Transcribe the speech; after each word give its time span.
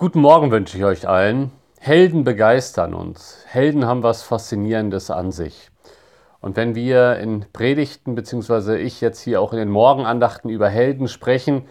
Guten 0.00 0.20
Morgen 0.20 0.50
wünsche 0.50 0.78
ich 0.78 0.84
euch 0.86 1.06
allen. 1.06 1.52
Helden 1.78 2.24
begeistern 2.24 2.94
uns. 2.94 3.44
Helden 3.46 3.84
haben 3.84 4.02
was 4.02 4.22
Faszinierendes 4.22 5.10
an 5.10 5.30
sich. 5.30 5.68
Und 6.40 6.56
wenn 6.56 6.74
wir 6.74 7.18
in 7.18 7.44
Predigten, 7.52 8.14
beziehungsweise 8.14 8.78
ich 8.78 9.02
jetzt 9.02 9.20
hier 9.20 9.42
auch 9.42 9.52
in 9.52 9.58
den 9.58 9.68
Morgenandachten 9.68 10.48
über 10.48 10.70
Helden 10.70 11.06
sprechen, 11.06 11.66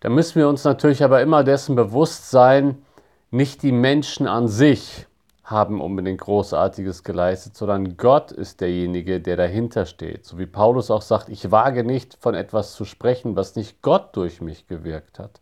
dann 0.00 0.16
müssen 0.16 0.34
wir 0.34 0.48
uns 0.48 0.64
natürlich 0.64 1.04
aber 1.04 1.22
immer 1.22 1.44
dessen 1.44 1.76
bewusst 1.76 2.32
sein, 2.32 2.82
nicht 3.30 3.62
die 3.62 3.70
Menschen 3.70 4.26
an 4.26 4.48
sich 4.48 5.06
haben 5.44 5.80
unbedingt 5.80 6.22
Großartiges 6.22 7.04
geleistet, 7.04 7.56
sondern 7.56 7.96
Gott 7.96 8.32
ist 8.32 8.60
derjenige, 8.60 9.20
der 9.20 9.36
dahinter 9.36 9.86
steht. 9.86 10.24
So 10.24 10.38
wie 10.38 10.46
Paulus 10.46 10.90
auch 10.90 11.02
sagt, 11.02 11.28
ich 11.28 11.52
wage 11.52 11.84
nicht 11.84 12.16
von 12.20 12.34
etwas 12.34 12.72
zu 12.72 12.84
sprechen, 12.84 13.36
was 13.36 13.54
nicht 13.54 13.80
Gott 13.80 14.16
durch 14.16 14.40
mich 14.40 14.66
gewirkt 14.66 15.20
hat. 15.20 15.40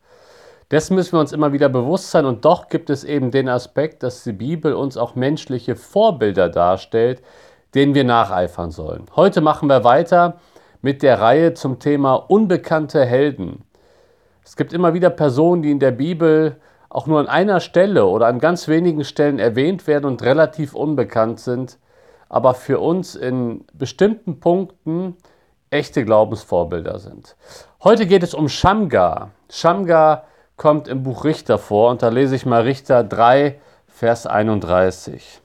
Dessen 0.71 0.97
müssen 0.97 1.13
wir 1.13 1.21
uns 1.21 1.33
immer 1.33 1.55
wieder 1.55 1.71
bewusst 1.71 2.11
sein 2.11 2.27
und 2.27 2.45
doch 2.45 2.69
gibt 2.69 2.91
es 2.91 3.03
eben 3.03 3.31
den 3.31 3.49
Aspekt, 3.49 4.03
dass 4.03 4.23
die 4.23 4.33
Bibel 4.33 4.75
uns 4.75 4.99
auch 4.99 5.15
menschliche 5.15 5.77
Vorbilder 5.77 6.51
darstellt, 6.51 7.23
denen 7.75 7.95
wir 7.95 8.05
nacheifern 8.05 8.71
sollen. 8.71 9.07
Heute 9.17 9.41
machen 9.41 9.69
wir 9.69 9.83
weiter 9.83 10.39
mit 10.83 11.03
der 11.03 11.21
Reihe 11.21 11.55
zum 11.55 11.79
Thema 11.79 12.17
unbekannte 12.17 13.05
Helden. 13.07 13.65
Es 14.45 14.57
gibt 14.57 14.75
immer 14.75 14.93
wieder 14.93 15.09
Personen, 15.09 15.63
die 15.63 15.71
in 15.71 15.81
der 15.81 15.91
Bibel 15.91 16.57
auch 16.91 17.07
nur 17.07 17.19
an 17.19 17.29
einer 17.29 17.61
Stelle 17.61 18.05
oder 18.05 18.27
an 18.27 18.39
ganz 18.39 18.69
wenigen 18.69 19.05
Stellen 19.05 19.39
erwähnt 19.39 19.87
werden 19.87 20.05
und 20.05 20.23
relativ 20.23 20.75
unbekannt 20.75 21.41
sind, 21.41 21.79
aber 22.29 22.53
für 22.53 22.79
uns 22.79 23.15
in 23.15 23.65
bestimmten 23.73 24.39
Punkten 24.39 25.17
echte 25.71 26.05
Glaubensvorbilder 26.05 26.99
sind. 26.99 27.37
Heute 27.83 28.07
geht 28.07 28.23
es 28.23 28.35
um 28.35 28.51
Shamgar. 28.51 29.31
Shamgar 29.51 30.25
kommt 30.59 30.89
im 30.89 31.03
Buch 31.03 31.25
Richter 31.25 31.57
vor 31.57 31.91
und 31.91 32.03
da 32.03 32.09
lese 32.09 32.37
ich 32.37 32.45
mal 32.45 32.63
Richter 32.63 33.03
3, 33.03 33.59
Vers 33.87 34.27
31. 34.27 35.41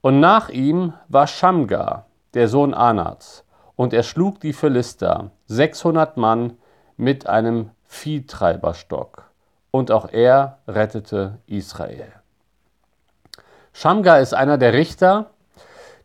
Und 0.00 0.18
nach 0.18 0.48
ihm 0.48 0.94
war 1.08 1.28
Shamgar, 1.28 2.06
der 2.34 2.48
Sohn 2.48 2.74
Anats, 2.74 3.44
und 3.76 3.92
er 3.92 4.02
schlug 4.02 4.40
die 4.40 4.52
Philister, 4.52 5.30
600 5.46 6.16
Mann, 6.16 6.56
mit 6.96 7.28
einem 7.28 7.70
Viehtreiberstock 7.84 9.30
und 9.70 9.90
auch 9.90 10.10
er 10.10 10.58
rettete 10.66 11.38
Israel. 11.46 12.12
Shamgar 13.72 14.20
ist 14.20 14.34
einer 14.34 14.58
der 14.58 14.72
Richter, 14.72 15.30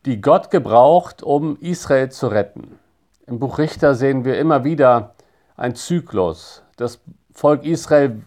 die 0.06 0.22
Gott 0.22 0.52
gebraucht, 0.52 1.24
um 1.24 1.58
Israel 1.60 2.12
zu 2.12 2.28
retten. 2.28 2.78
Im 3.26 3.40
Buch 3.40 3.58
Richter 3.58 3.96
sehen 3.96 4.26
wir 4.26 4.38
immer 4.38 4.64
wieder 4.64 5.16
ein 5.56 5.76
Zyklus. 5.76 6.62
Das 6.78 7.00
Volk 7.34 7.64
Israel 7.64 8.22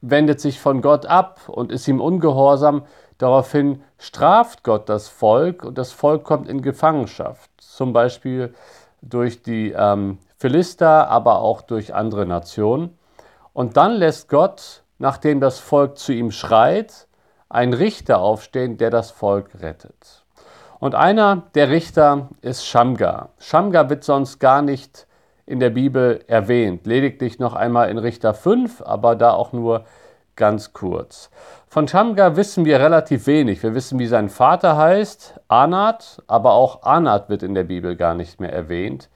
wendet 0.00 0.40
sich 0.40 0.60
von 0.60 0.82
Gott 0.82 1.06
ab 1.06 1.40
und 1.48 1.72
ist 1.72 1.88
ihm 1.88 2.00
ungehorsam. 2.00 2.82
Daraufhin 3.18 3.82
straft 3.98 4.62
Gott 4.62 4.88
das 4.88 5.08
Volk 5.08 5.64
und 5.64 5.78
das 5.78 5.92
Volk 5.92 6.24
kommt 6.24 6.48
in 6.48 6.62
Gefangenschaft. 6.62 7.50
Zum 7.58 7.92
Beispiel 7.92 8.54
durch 9.02 9.42
die 9.42 9.72
ähm, 9.72 10.18
Philister, 10.36 11.08
aber 11.08 11.40
auch 11.40 11.62
durch 11.62 11.94
andere 11.94 12.26
Nationen. 12.26 12.96
Und 13.52 13.76
dann 13.76 13.92
lässt 13.92 14.28
Gott, 14.28 14.82
nachdem 14.98 15.40
das 15.40 15.58
Volk 15.58 15.96
zu 15.96 16.12
ihm 16.12 16.30
schreit, 16.30 17.06
einen 17.48 17.72
Richter 17.72 18.18
aufstehen, 18.18 18.76
der 18.76 18.90
das 18.90 19.10
Volk 19.10 19.50
rettet. 19.60 20.24
Und 20.78 20.94
einer 20.94 21.44
der 21.54 21.70
Richter 21.70 22.28
ist 22.42 22.66
Shamgar. 22.66 23.30
Shamgar 23.38 23.88
wird 23.88 24.04
sonst 24.04 24.40
gar 24.40 24.60
nicht 24.60 25.06
in 25.46 25.60
der 25.60 25.70
Bibel 25.70 26.24
erwähnt, 26.26 26.86
lediglich 26.86 27.38
noch 27.38 27.54
einmal 27.54 27.88
in 27.88 27.98
Richter 27.98 28.34
5, 28.34 28.82
aber 28.82 29.14
da 29.14 29.32
auch 29.32 29.52
nur 29.52 29.84
ganz 30.34 30.72
kurz. 30.72 31.30
Von 31.68 31.88
Shamgar 31.88 32.36
wissen 32.36 32.64
wir 32.64 32.78
relativ 32.80 33.26
wenig. 33.26 33.62
Wir 33.62 33.74
wissen, 33.74 33.98
wie 33.98 34.06
sein 34.06 34.28
Vater 34.28 34.76
heißt, 34.76 35.40
Anat, 35.48 36.22
aber 36.26 36.52
auch 36.52 36.82
Anat 36.82 37.28
wird 37.28 37.42
in 37.42 37.54
der 37.54 37.64
Bibel 37.64 37.96
gar 37.96 38.14
nicht 38.14 38.40
mehr 38.40 38.52
erwähnt. 38.52 39.08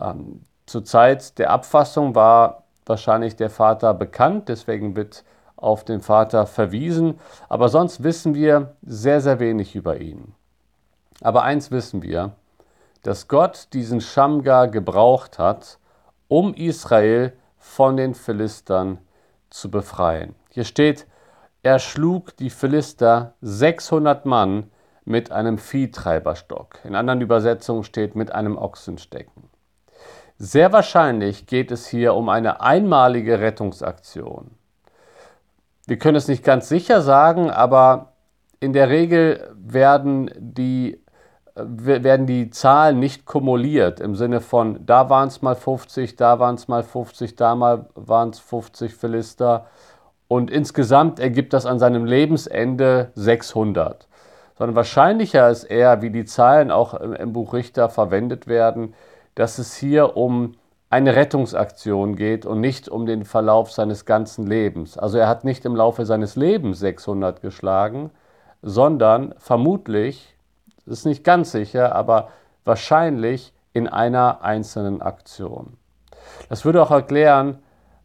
Ähm, 0.00 0.44
zur 0.66 0.84
Zeit 0.84 1.38
der 1.38 1.50
Abfassung 1.50 2.14
war 2.14 2.64
wahrscheinlich 2.86 3.36
der 3.36 3.50
Vater 3.50 3.94
bekannt, 3.94 4.48
deswegen 4.48 4.96
wird 4.96 5.24
auf 5.56 5.84
den 5.84 6.00
Vater 6.00 6.46
verwiesen. 6.46 7.18
Aber 7.48 7.68
sonst 7.68 8.02
wissen 8.02 8.34
wir 8.34 8.74
sehr, 8.82 9.20
sehr 9.20 9.40
wenig 9.40 9.74
über 9.74 10.00
ihn. 10.00 10.34
Aber 11.22 11.42
eins 11.42 11.70
wissen 11.70 12.02
wir, 12.02 12.32
dass 13.06 13.28
Gott 13.28 13.68
diesen 13.72 14.00
Schamgar 14.00 14.68
gebraucht 14.68 15.38
hat, 15.38 15.78
um 16.28 16.54
Israel 16.54 17.32
von 17.56 17.96
den 17.96 18.14
Philistern 18.14 18.98
zu 19.48 19.70
befreien. 19.70 20.34
Hier 20.50 20.64
steht, 20.64 21.06
er 21.62 21.78
schlug 21.78 22.36
die 22.36 22.50
Philister 22.50 23.34
600 23.42 24.26
Mann 24.26 24.70
mit 25.04 25.30
einem 25.30 25.58
Viehtreiberstock. 25.58 26.80
In 26.84 26.96
anderen 26.96 27.20
Übersetzungen 27.20 27.84
steht 27.84 28.16
mit 28.16 28.32
einem 28.32 28.58
Ochsenstecken. 28.58 29.50
Sehr 30.38 30.72
wahrscheinlich 30.72 31.46
geht 31.46 31.70
es 31.70 31.86
hier 31.86 32.14
um 32.14 32.28
eine 32.28 32.60
einmalige 32.60 33.40
Rettungsaktion. 33.40 34.50
Wir 35.86 35.98
können 35.98 36.16
es 36.16 36.28
nicht 36.28 36.44
ganz 36.44 36.68
sicher 36.68 37.00
sagen, 37.00 37.50
aber 37.50 38.14
in 38.58 38.72
der 38.72 38.90
Regel 38.90 39.54
werden 39.54 40.30
die, 40.36 41.00
werden 41.56 42.26
die 42.26 42.50
Zahlen 42.50 42.98
nicht 42.98 43.24
kumuliert 43.24 44.00
im 44.00 44.14
Sinne 44.14 44.40
von, 44.40 44.84
da 44.84 45.08
waren 45.08 45.28
es 45.28 45.40
mal 45.40 45.54
50, 45.54 46.16
da 46.16 46.38
waren 46.38 46.56
es 46.56 46.68
mal 46.68 46.82
50, 46.82 47.34
da 47.34 47.58
waren 47.94 48.30
es 48.30 48.38
50 48.38 48.94
Philister 48.94 49.66
und 50.28 50.50
insgesamt 50.50 51.18
ergibt 51.18 51.54
das 51.54 51.64
an 51.64 51.78
seinem 51.78 52.04
Lebensende 52.04 53.10
600. 53.14 54.06
Sondern 54.58 54.76
wahrscheinlicher 54.76 55.48
ist 55.48 55.64
eher, 55.64 56.02
wie 56.02 56.10
die 56.10 56.24
Zahlen 56.24 56.70
auch 56.70 56.94
im 56.94 57.32
Buch 57.32 57.54
Richter 57.54 57.88
verwendet 57.88 58.46
werden, 58.46 58.94
dass 59.34 59.58
es 59.58 59.76
hier 59.76 60.16
um 60.16 60.54
eine 60.88 61.16
Rettungsaktion 61.16 62.16
geht 62.16 62.46
und 62.46 62.60
nicht 62.60 62.88
um 62.88 63.06
den 63.06 63.24
Verlauf 63.24 63.72
seines 63.72 64.04
ganzen 64.04 64.46
Lebens. 64.46 64.96
Also 64.96 65.18
er 65.18 65.28
hat 65.28 65.44
nicht 65.44 65.64
im 65.64 65.74
Laufe 65.74 66.06
seines 66.06 66.36
Lebens 66.36 66.78
600 66.80 67.40
geschlagen, 67.42 68.10
sondern 68.62 69.34
vermutlich, 69.38 70.35
ist 70.86 71.06
nicht 71.06 71.24
ganz 71.24 71.52
sicher, 71.52 71.94
aber 71.94 72.28
wahrscheinlich 72.64 73.52
in 73.72 73.88
einer 73.88 74.42
einzelnen 74.42 75.02
Aktion. 75.02 75.76
Das 76.48 76.64
würde 76.64 76.82
auch 76.82 76.90
erklären, 76.90 77.58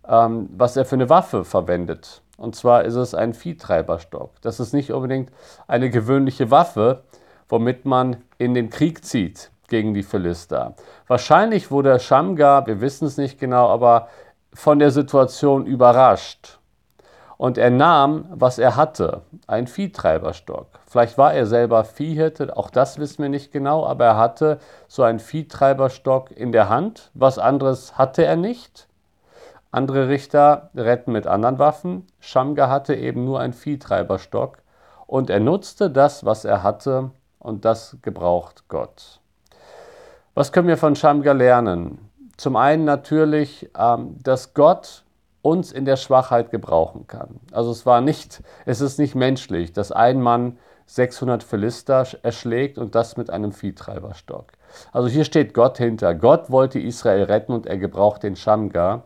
ähm, 0.08 0.50
was 0.56 0.78
er 0.78 0.86
für 0.86 0.96
eine 0.96 1.10
Waffe 1.10 1.46
verwendet. 1.46 2.22
Und 2.38 2.56
zwar 2.56 2.84
ist 2.86 2.96
es 2.96 3.14
ein 3.14 3.34
Viehtreiberstock. 3.34 4.42
Das 4.42 4.60
ist 4.60 4.74
nicht 4.74 4.92
unbedingt 4.92 5.32
eine 5.68 5.90
gewöhnliche 5.90 6.50
Waffe, 6.50 7.04
womit 7.50 7.86
man 7.86 8.18
in 8.38 8.54
den 8.54 8.70
Krieg 8.70 9.06
zieht 9.06 9.52
gegen 9.68 9.94
die 9.94 10.04
Philister. 10.04 10.76
Wahrscheinlich 11.08 11.72
wurde 11.72 12.00
Shamgar, 12.00 12.66
wir 12.68 12.82
wissen 12.82 13.06
es 13.06 13.18
nicht 13.18 13.40
genau, 13.40 13.70
aber 13.70 14.08
von 14.54 14.80
der 14.80 14.92
Situation 14.92 15.66
überrascht. 15.66 16.60
Und 17.42 17.58
er 17.58 17.72
nahm, 17.72 18.26
was 18.30 18.60
er 18.60 18.76
hatte, 18.76 19.24
einen 19.48 19.66
Viehtreiberstock. 19.66 20.68
Vielleicht 20.86 21.18
war 21.18 21.34
er 21.34 21.48
selber 21.48 21.84
Viehhirte, 21.86 22.56
auch 22.56 22.70
das 22.70 23.00
wissen 23.00 23.24
wir 23.24 23.30
nicht 23.30 23.52
genau, 23.52 23.84
aber 23.84 24.06
er 24.06 24.18
hatte 24.18 24.60
so 24.88 25.02
einen 25.02 25.18
Viehtreiberstock 25.18 26.30
in 26.30 26.52
der 26.52 26.70
Hand. 26.70 27.10
Was 27.16 27.40
anderes 27.40 27.98
hatte 27.98 28.24
er 28.24 28.36
nicht. 28.36 28.88
Andere 29.72 30.08
Richter 30.08 30.70
retten 30.76 31.14
mit 31.14 31.26
anderen 31.26 31.58
Waffen. 31.58 32.06
Shamgar 32.20 32.70
hatte 32.70 32.94
eben 32.94 33.26
nur 33.26 33.40
einen 33.40 33.54
Viehtreiberstock 33.54 34.60
und 35.08 35.32
er 35.32 35.40
nutzte 35.40 35.90
das, 35.90 36.24
was 36.24 36.46
er 36.46 36.62
hatte, 36.62 37.10
und 37.40 37.66
das 37.66 37.98
gebraucht 38.04 38.66
Gott. 38.68 39.20
Was 40.36 40.52
können 40.52 40.68
wir 40.68 40.78
von 40.78 40.96
Shamgar 40.96 41.34
lernen? 41.34 42.08
Zum 42.38 42.56
einen 42.56 42.86
natürlich, 42.86 43.68
ähm, 43.76 44.18
dass 44.22 44.54
Gott 44.54 45.06
uns 45.42 45.72
in 45.72 45.86
der 45.86 45.98
Schwachheit 45.98 46.52
gebrauchen 46.52 47.08
kann. 47.08 47.40
Also 47.52 47.72
es 47.72 47.86
war 47.86 48.02
nicht, 48.02 48.44
es 48.66 48.82
ist 48.82 49.00
nicht 49.00 49.16
menschlich, 49.16 49.74
dass 49.74 49.92
ein 49.92 50.22
Mann 50.22 50.58
600 50.86 51.44
Philister 51.44 52.06
erschlägt 52.22 52.78
und 52.78 52.96
das 52.96 53.18
mit 53.18 53.30
einem 53.30 53.54
Viehtreiberstock. 53.54 54.52
Also 54.92 55.08
hier 55.08 55.24
steht 55.24 55.54
Gott 55.54 55.78
hinter. 55.78 56.14
Gott 56.14 56.52
wollte 56.52 56.80
Israel 56.80 57.24
retten 57.24 57.54
und 57.54 57.66
er 57.66 57.78
gebraucht 57.78 58.24
den 58.24 58.36
Shamgar. 58.36 59.04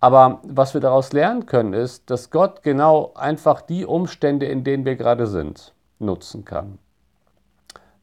Aber 0.00 0.40
was 0.44 0.74
wir 0.74 0.80
daraus 0.80 1.12
lernen 1.12 1.46
können, 1.46 1.72
ist, 1.72 2.08
dass 2.10 2.30
Gott 2.30 2.62
genau 2.62 3.12
einfach 3.14 3.60
die 3.60 3.84
Umstände, 3.84 4.46
in 4.46 4.64
denen 4.64 4.84
wir 4.84 4.96
gerade 4.96 5.26
sind, 5.26 5.74
nutzen 5.98 6.44
kann. 6.44 6.78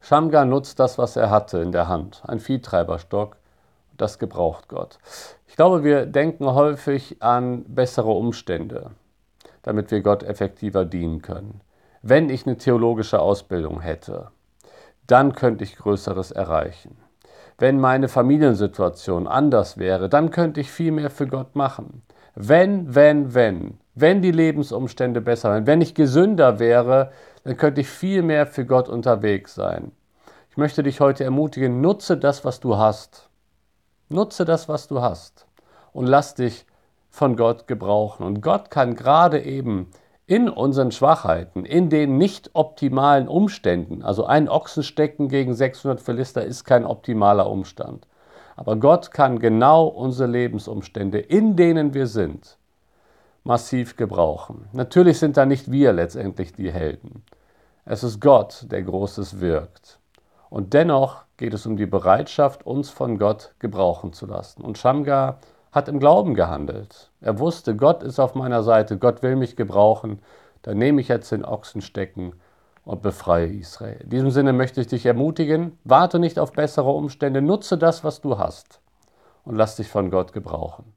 Shamgar 0.00 0.44
nutzt 0.44 0.78
das, 0.78 0.98
was 0.98 1.16
er 1.16 1.30
hatte 1.30 1.58
in 1.58 1.72
der 1.72 1.88
Hand, 1.88 2.22
ein 2.26 2.38
Viehtreiberstock. 2.38 3.36
Das 3.96 4.18
gebraucht 4.18 4.68
Gott. 4.68 4.98
Ich 5.46 5.56
glaube, 5.56 5.84
wir 5.84 6.06
denken 6.06 6.46
häufig 6.46 7.22
an 7.22 7.64
bessere 7.64 8.10
Umstände, 8.10 8.90
damit 9.62 9.90
wir 9.90 10.02
Gott 10.02 10.22
effektiver 10.22 10.84
dienen 10.84 11.22
können. 11.22 11.60
Wenn 12.02 12.28
ich 12.28 12.46
eine 12.46 12.56
theologische 12.56 13.20
Ausbildung 13.20 13.80
hätte, 13.80 14.28
dann 15.06 15.34
könnte 15.34 15.64
ich 15.64 15.76
Größeres 15.76 16.30
erreichen. 16.30 16.96
Wenn 17.58 17.80
meine 17.80 18.08
Familiensituation 18.08 19.26
anders 19.26 19.78
wäre, 19.78 20.08
dann 20.08 20.30
könnte 20.30 20.60
ich 20.60 20.70
viel 20.70 20.92
mehr 20.92 21.10
für 21.10 21.26
Gott 21.26 21.56
machen. 21.56 22.02
Wenn, 22.34 22.94
wenn, 22.94 23.34
wenn, 23.34 23.78
wenn 23.94 24.20
die 24.20 24.30
Lebensumstände 24.30 25.22
besser 25.22 25.50
wären. 25.50 25.66
Wenn 25.66 25.80
ich 25.80 25.94
gesünder 25.94 26.58
wäre, 26.58 27.12
dann 27.44 27.56
könnte 27.56 27.80
ich 27.80 27.88
viel 27.88 28.22
mehr 28.22 28.46
für 28.46 28.66
Gott 28.66 28.90
unterwegs 28.90 29.54
sein. 29.54 29.92
Ich 30.50 30.58
möchte 30.58 30.82
dich 30.82 31.00
heute 31.00 31.24
ermutigen, 31.24 31.80
nutze 31.80 32.18
das, 32.18 32.44
was 32.44 32.60
du 32.60 32.76
hast. 32.76 33.30
Nutze 34.08 34.44
das, 34.44 34.68
was 34.68 34.88
du 34.88 35.00
hast. 35.00 35.46
Und 35.92 36.06
lass 36.06 36.34
dich 36.34 36.66
von 37.10 37.36
Gott 37.36 37.66
gebrauchen. 37.66 38.24
Und 38.24 38.42
Gott 38.42 38.70
kann 38.70 38.94
gerade 38.94 39.42
eben 39.42 39.90
in 40.26 40.48
unseren 40.48 40.90
Schwachheiten, 40.90 41.64
in 41.64 41.88
den 41.88 42.18
nicht 42.18 42.50
optimalen 42.54 43.28
Umständen, 43.28 44.02
also 44.02 44.26
ein 44.26 44.48
Ochsenstecken 44.48 45.28
gegen 45.28 45.54
600 45.54 46.00
Philister 46.00 46.44
ist 46.44 46.64
kein 46.64 46.84
optimaler 46.84 47.48
Umstand. 47.48 48.08
Aber 48.56 48.76
Gott 48.76 49.12
kann 49.12 49.38
genau 49.38 49.86
unsere 49.86 50.28
Lebensumstände, 50.28 51.20
in 51.20 51.54
denen 51.54 51.94
wir 51.94 52.08
sind, 52.08 52.58
massiv 53.44 53.96
gebrauchen. 53.96 54.68
Natürlich 54.72 55.18
sind 55.18 55.36
da 55.36 55.46
nicht 55.46 55.70
wir 55.70 55.92
letztendlich 55.92 56.52
die 56.52 56.72
Helden. 56.72 57.22
Es 57.84 58.02
ist 58.02 58.20
Gott, 58.20 58.66
der 58.70 58.82
Großes 58.82 59.40
wirkt. 59.40 60.00
Und 60.48 60.74
dennoch 60.74 61.24
geht 61.36 61.54
es 61.54 61.66
um 61.66 61.76
die 61.76 61.86
Bereitschaft, 61.86 62.64
uns 62.64 62.90
von 62.90 63.18
Gott 63.18 63.54
gebrauchen 63.58 64.12
zu 64.12 64.26
lassen. 64.26 64.62
Und 64.62 64.78
Shamgar 64.78 65.38
hat 65.72 65.88
im 65.88 66.00
Glauben 66.00 66.34
gehandelt. 66.34 67.10
Er 67.20 67.38
wusste, 67.38 67.76
Gott 67.76 68.02
ist 68.02 68.18
auf 68.18 68.34
meiner 68.34 68.62
Seite, 68.62 68.96
Gott 68.96 69.22
will 69.22 69.36
mich 69.36 69.56
gebrauchen. 69.56 70.20
Dann 70.62 70.78
nehme 70.78 71.00
ich 71.00 71.08
jetzt 71.08 71.30
den 71.32 71.44
Ochsenstecken 71.44 72.34
und 72.84 73.02
befreie 73.02 73.48
Israel. 73.48 74.00
In 74.02 74.10
diesem 74.10 74.30
Sinne 74.30 74.52
möchte 74.52 74.80
ich 74.80 74.86
dich 74.86 75.04
ermutigen, 75.04 75.78
warte 75.84 76.18
nicht 76.18 76.38
auf 76.38 76.52
bessere 76.52 76.90
Umstände, 76.90 77.42
nutze 77.42 77.76
das, 77.76 78.04
was 78.04 78.20
du 78.20 78.38
hast 78.38 78.80
und 79.44 79.56
lass 79.56 79.76
dich 79.76 79.88
von 79.88 80.10
Gott 80.10 80.32
gebrauchen. 80.32 80.94